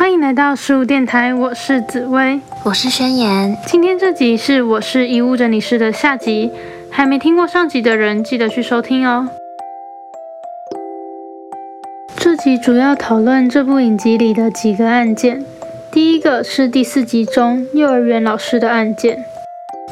[0.00, 3.54] 欢迎来到十五电台，我是紫薇，我是宣言。
[3.66, 6.50] 今天这集是我是遗物整理师的下集，
[6.90, 9.28] 还没听过上集的人记得去收听哦。
[12.16, 15.44] 这集主要讨论这部影集里的几个案件，
[15.92, 19.22] 第一个是第四集中幼儿园老师的案件。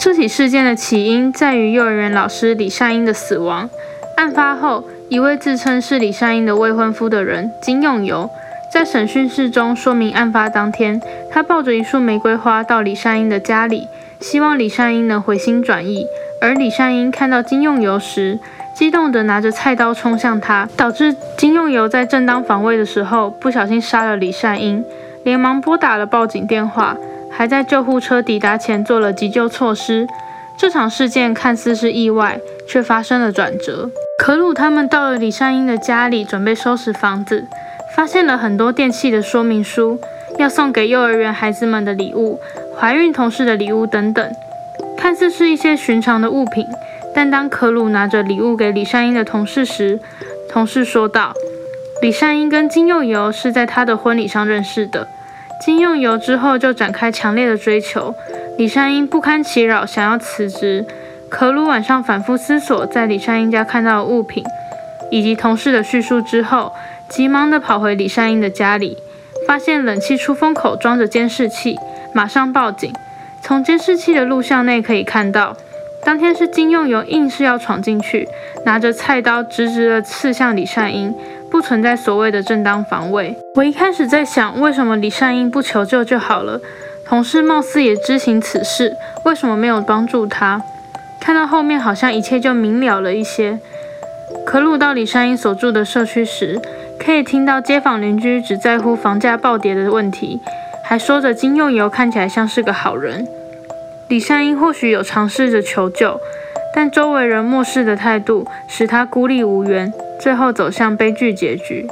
[0.00, 3.68] 这起事件的起因在于幼儿园老师李善英的死亡。
[4.16, 8.30] 案发后，一位自称是李善英的未婚夫的人金用游。
[8.78, 13.88] 在审讯室中说明，案发当天，他抱着一束玫瑰花到李善英的家里，
[14.20, 16.06] 希望李善英能回心转意。
[16.40, 18.38] 而李善英看到金用油时，
[18.76, 24.84] 激动地拿着菜刀冲向他，导致金用油在正当防卫的时候不小心杀了李善英，
[25.24, 26.96] 连忙拨打了报警电话，
[27.32, 30.06] 还在救护车抵达前做了急救措施。
[30.56, 32.38] 这场事件看似是意外，
[32.68, 33.90] 却发生了转折。
[34.22, 37.48] 可鲁他们到了李善英的家里，准备收拾房子。
[37.98, 39.98] 发现了很多电器的说明书，
[40.38, 42.38] 要送给幼儿园孩子们的礼物、
[42.78, 44.32] 怀孕同事的礼物等等，
[44.96, 46.64] 看似是一些寻常的物品。
[47.12, 49.98] 但当可鲁拿着礼物给李善英的同事时，
[50.48, 51.34] 同事说道
[52.00, 55.08] ：“李善英跟金佑游是在他的婚礼上认识的。
[55.60, 58.14] 金佑游之后就展开强烈的追求，
[58.56, 60.86] 李善英不堪其扰，想要辞职。
[61.28, 64.44] 可鲁晚上反复思索在李善英家看到的物品
[65.10, 66.72] 以及同事的叙述之后。”
[67.08, 68.98] 急忙地跑回李善英的家里，
[69.46, 71.74] 发现冷气出风口装着监视器，
[72.12, 72.92] 马上报警。
[73.40, 75.56] 从监视器的录像内可以看到，
[76.04, 78.28] 当天是金用友硬是要闯进去，
[78.66, 81.14] 拿着菜刀直直地刺向李善英，
[81.50, 83.34] 不存在所谓的正当防卫。
[83.54, 86.60] 我一开始在想，为什么李善英不求救就好了？
[87.06, 90.60] 同事貌似也知情此事，为什么没有帮助他？
[91.18, 93.58] 看到后面，好像一切就明了了一些。
[94.48, 96.58] 可鲁到李善英所住的社区时，
[96.98, 100.40] 可以听到街坊邻居只在乎房价暴跌的问题，
[100.82, 103.28] 还说着金用油看起来像是个好人。
[104.08, 106.18] 李善英或许有尝试着求救，
[106.74, 111.86] 但周围人漠视的态度使他孤立无援，最后走向悲剧结局。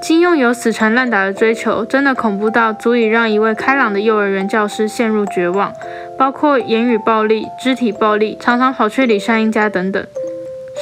[0.00, 5.72] 金用油死缠烂打的追求，真的恐怖到足以让一位开朗的幼儿园教师陷入绝望，
[6.16, 10.06] 包括言语暴力、肢体暴力，常常跑去李善英家等等。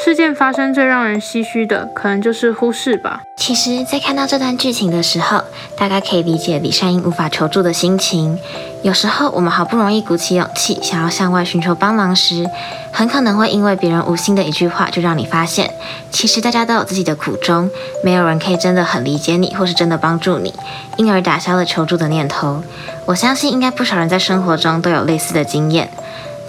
[0.03, 3.21] 事件发生最让人唏嘘的，可能就是忽视吧。
[3.37, 5.43] 其实，在看到这段剧情的时候，
[5.77, 8.39] 大概可以理解李善英无法求助的心情。
[8.83, 12.49] 有时候，我们好不容易鼓起勇气想要向外寻求帮忙时，
[12.91, 15.71] 很可能会因为别人无心的一句话，就让你发现，
[16.11, 17.71] 其实大家都有自己的苦衷，
[18.03, 20.55] 没有人可以真的很理解你，或是真的帮助你，
[20.97, 22.63] 因而打消了求助的念头。
[23.05, 25.91] 我相信，应该不少人在生活中都有类似的经验。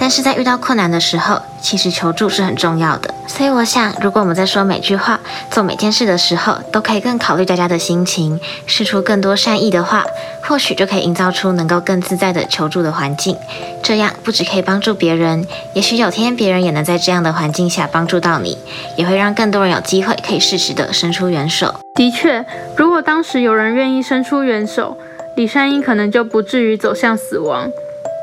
[0.01, 3.13] 但是在遇到困难的时候，其实求助是很重要的。
[3.27, 5.19] 所以我想，如果我们在说每句话、
[5.51, 10.03] 做每件事的时候，都可以更考虑大家的心情，试出更多善意的话，
[10.41, 13.37] 或许就可以营造出能够更自在的求助的环境。
[13.83, 15.45] 这样不只可以帮助别人，
[15.75, 18.57] 也许有天别人也能在这样的环境下帮助到你，
[18.97, 21.75] 也会让更多人有机会可以适时的伸出援手。
[21.93, 22.43] 的确，
[22.75, 24.97] 如果当时有人愿意伸出援手，
[25.35, 27.69] 李善英可能就不至于走向死亡。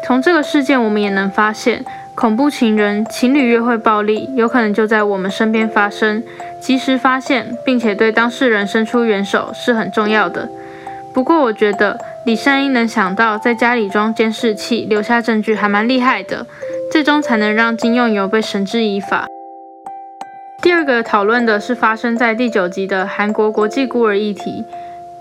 [0.05, 6.23] 从这个事件，我们也能发现，恐怖情人、情侣约会暴力，有可能就在我们身边发生。
[6.61, 10.49] 及时发现，并且对当事人伸出援手是很重要的。
[11.13, 16.47] 不过，我觉得李善英能想到在家里装监视器，留下证据，还蛮厉害的。
[16.91, 19.27] 最终才能让金用油被绳之以法。
[20.63, 24.65] 第二个讨论的是发生在第九集的韩国国际孤儿议题。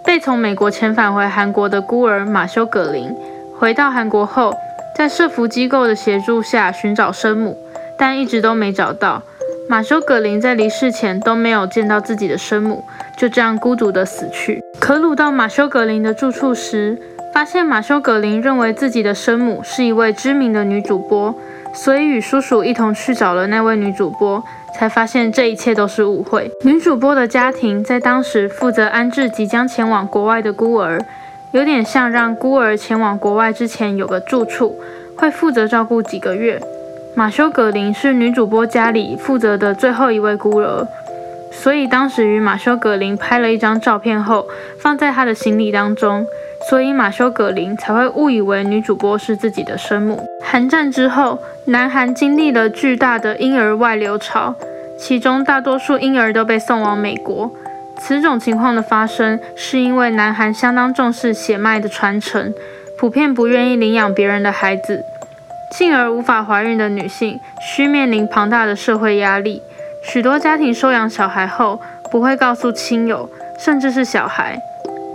[0.04, 3.14] 被从美国遣返回韩国的孤儿马修·葛林，
[3.60, 4.54] 回到韩国后。
[4.98, 7.56] 在社福机构的协助下寻找生母，
[8.00, 9.22] 但一直都没找到。
[9.70, 12.84] 马修·葛林在离世前都没有见到自己的生母，
[13.16, 14.60] 就这样孤独的死去。
[14.80, 16.98] 可鲁到马修·葛林的住处时，
[17.32, 21.36] 发现马修·葛林认为自己的生母是一位知名的女主播，
[21.76, 24.44] 所以与叔叔一同去找了那位女主播，
[24.74, 26.50] 才发现这一切都是误会。
[26.64, 31.00] 女主播的家庭在当时负责安置即将前往国外的孤儿。
[31.52, 34.78] 有点像让孤儿前往国外之前有个住处，
[35.16, 36.62] 会负责照顾几个月。
[37.16, 40.86] 马修·葛林是女主播家里负责的最后一位孤儿，
[41.52, 44.46] 所以当时与马修·葛林拍了一张照片后，
[44.78, 46.28] 放在他的行李当中，
[46.70, 50.24] 所以马修·葛林才会误以为女主播是自己的生母。
[50.44, 54.54] 韩战之后，南韩经历了巨大的婴儿外流潮，
[55.00, 57.50] 其中大多数婴儿都被送往美国。
[58.00, 62.54] 此种情况的发生，是因为南韩相当重视血脉的传承，
[62.98, 65.04] 普遍不愿意领养别人的孩子，
[65.72, 69.62] 进而无法怀孕的女性需面临庞大的社会压力。
[70.04, 73.30] 许多家庭收养小孩后，不会告诉亲友，
[73.60, 74.58] 甚至是小孩，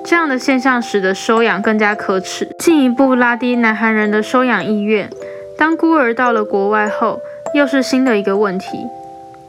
[0.05, 5.09] 这样的现象使得收养更加可耻，进一步拉低南韩人的收养意愿。
[5.57, 7.21] 当孤儿到了国外后，
[7.55, 8.67] 又是新的一个问题。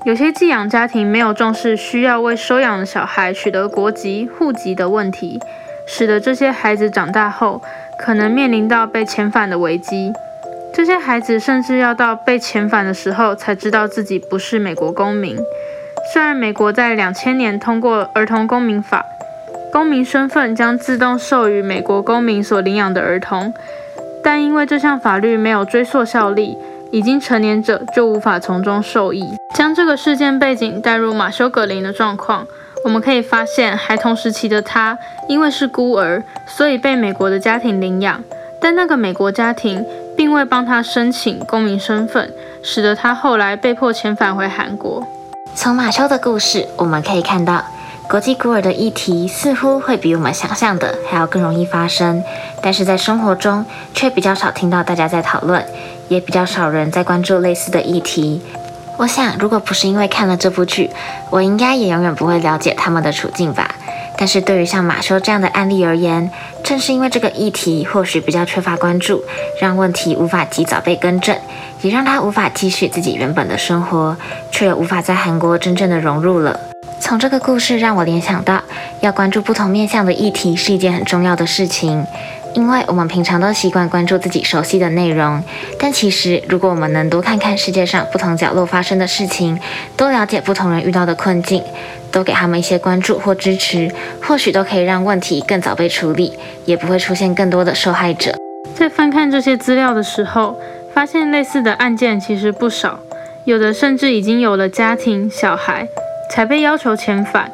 [0.06, 5.40] 有些寄养家庭没有重视需要为收养的小孩取得国籍、户籍的问题，
[5.88, 7.62] 使得这些孩子长大后
[7.98, 10.12] 可能面临到被遣返的危机。
[10.74, 15.38] 这些孩子甚至要到被遣返的时候才知道自己不是美国公民。
[16.12, 19.06] 虽然美国在两千年通过儿童公民法，
[19.72, 23.54] 公民身份将自动授予美国公民所领养的儿童，
[24.22, 26.58] 但因为这项法律没有追溯效力。
[26.92, 29.26] 已经成年者就无法从中受益。
[29.54, 32.48] 将这个事件背景带入马修·格林的状况，
[32.84, 34.98] 我们可以发现，孩童时期的他
[35.30, 38.22] 因为是孤儿，所以被美国的家庭领养，
[38.60, 39.86] 但那个美国家庭
[40.18, 42.34] 并未帮他申请公民身份，
[42.64, 45.06] 使得他后来被迫遣返回韩国。
[45.56, 47.64] 从马修的故事，我们可以看到。
[48.10, 52.22] 国际孤儿的议题似乎会比我们想象的还要更容易发生，
[52.62, 55.66] 但是在生活中却比较少听到大家在讨论，
[56.10, 58.42] 也比较少人在关注类似的议题。
[58.98, 60.90] 我想，如果不是因为看了这部剧，
[61.30, 63.76] 我应该也永远不会了解他们的处境吧。
[64.16, 66.30] 但是对于像马修这样的案例而言，
[66.64, 69.24] 正是因为这个议题或许比较缺乏关注，
[69.60, 71.36] 让问题无法及早被更正，
[71.82, 74.16] 也让他无法继续自己原本的生活，
[74.52, 76.60] 却也无法在韩国真正的融入了。
[77.02, 78.62] 从这个故事让我联想到，
[79.02, 82.06] 要关注不同面向的议题是一件很重要的事情，
[82.54, 85.44] 因为我们平常都习惯关注自己熟悉的内容，
[85.80, 89.60] 但其实如果我们能多看看世界上不同角落发生的事情，
[89.98, 91.64] 多了解不同人遇到的困境，
[92.12, 93.92] 多给他们一些关注或支持，
[94.22, 96.34] 或许都可以让问题更早被处理，
[96.66, 98.36] 也不会出现更多的受害者。
[98.76, 100.60] 在翻看这些资料的时候，
[100.94, 103.00] 发现类似的案件其实不少，
[103.46, 105.88] 有的甚至已经有了家庭、小孩。
[106.30, 107.52] 才被要求遣返。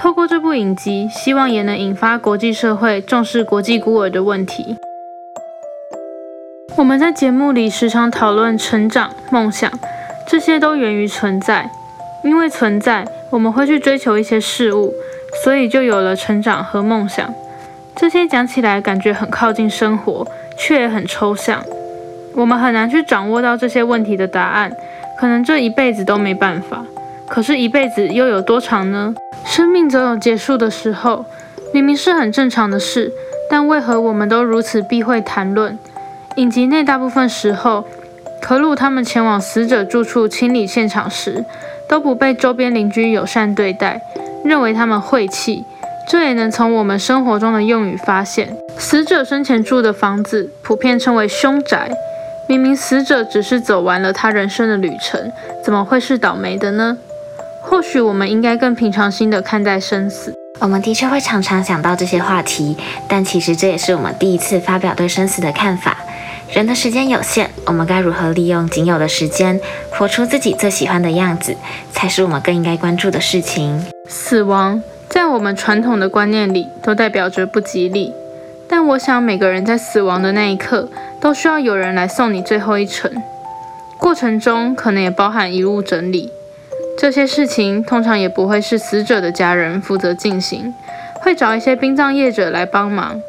[0.00, 4.76] 透过这部影集，希望也能引发国际社会重视国际孤儿的问题。
[6.76, 9.68] 我们在节目里时常讨论成长、梦想，
[10.24, 11.68] 这些都源于存在。
[12.22, 14.94] 因为存在，我们会去追求一些事物，
[15.42, 17.34] 所以就有了成长和梦想。
[17.96, 20.24] 这些讲起来感觉很靠近生活，
[20.56, 21.60] 却也很抽象。
[22.36, 24.70] 我们很难去掌握到这些问题的答案，
[25.18, 26.84] 可能这一辈子都没办法。
[27.26, 29.12] 可是，一辈子又有多长呢？
[29.44, 31.24] 生命总有结束的时候，
[31.72, 33.12] 明明是很正常的事，
[33.50, 35.78] 但为何我们都如此避讳谈论？
[36.36, 37.84] 影集内大部分时候，
[38.40, 41.44] 可鲁他们前往死者住处清理现场时，
[41.88, 44.00] 都不被周边邻居友善对待，
[44.44, 45.64] 认为他们晦气。
[46.10, 48.56] 这也能从我们生活中的用语发现。
[48.78, 51.90] 死者生前住的房子普遍称为凶宅，
[52.48, 55.30] 明明死者只是走完了他人生的旅程，
[55.62, 56.96] 怎么会是倒霉的呢？
[57.60, 60.34] 或许我们应该更平常心地看待生死。
[60.60, 62.76] 我们的确会常常想到这些话题，
[63.08, 65.96] 但其实这也是我们第一次发表对生死的看法。
[66.52, 69.60] 人的时间有限，我们该如何利用仅有的时间，
[69.90, 71.54] 活出自己最喜欢的样子，
[71.92, 73.84] 才是我们更应该关注的事情。
[74.08, 78.12] 死亡在我们传统的观念里都代表着不吉利，
[78.66, 80.88] 但我想每个人在死亡的那一刻
[81.20, 83.12] 都需要有人来送你最后一程，
[83.98, 86.32] 过程中可能也包含遗物整理。
[87.00, 90.74] 这些事情通常也不会是死者的家人负责进行，
[91.22, 93.22] 会找一些殡葬业者来帮忙。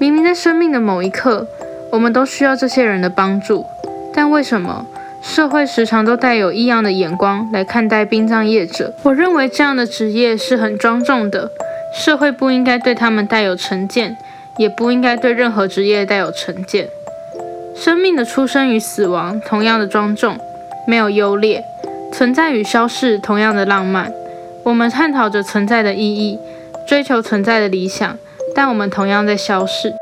[0.00, 1.46] 明明在生命的某一刻，
[1.92, 3.64] 我们都需要这些人的帮助，
[4.12, 4.84] 但为什么
[5.22, 8.92] 社会时常都带有异样的眼光来看待殡葬业者？
[9.04, 11.48] 我认为这样的职业是很庄重的，
[11.94, 14.16] 社会不应该对他们带有成见，
[14.58, 16.88] 也不应该对任何职业带有成见。
[17.76, 20.36] 生命的出生与死亡同样的庄重，
[20.88, 21.62] 没有优劣。
[22.16, 24.10] 存在与消逝同样的浪漫，
[24.64, 26.38] 我们探讨着存在的意义，
[26.88, 28.16] 追求存在的理想，
[28.54, 29.92] 但我们同样在消逝。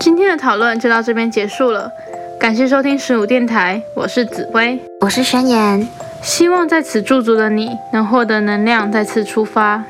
[0.00, 1.92] 今天的讨论就到这边结束了，
[2.40, 5.86] 感谢收听十五电台，我是紫薇，我是宣言，
[6.22, 9.84] 希望在此驻足的你能获得能量，再次出发。